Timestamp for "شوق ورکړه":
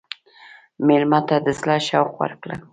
1.87-2.55